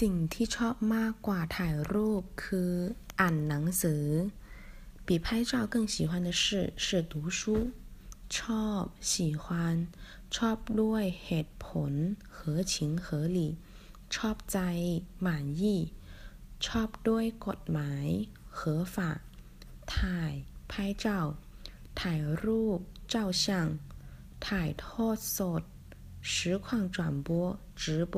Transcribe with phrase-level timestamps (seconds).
[0.00, 2.72] สิ่งที่ชอบมากกว่าถ่ายรูปคือ
[3.20, 4.04] อ่านหนังสือ
[5.06, 7.40] 比拍照更喜欢的事是读书
[8.36, 9.44] ชอบ喜欢
[10.36, 11.92] ชอบด้วยเหตุผล
[12.36, 12.38] 合
[12.70, 12.72] 情
[13.04, 13.38] 合理
[14.14, 14.58] ชอบใจ
[15.26, 15.28] 满
[15.60, 15.62] 意
[16.66, 18.06] ชอบด้วยกฎหมาย
[18.58, 18.60] 合
[18.94, 18.96] 法
[19.94, 20.32] ถ่าย
[20.70, 20.72] 拍
[21.04, 21.06] 照
[22.00, 22.78] ถ่ายรูป
[23.12, 23.44] 照相
[24.46, 25.62] ถ่ายทอดสด
[26.30, 27.28] 实况转播
[27.80, 28.16] 直播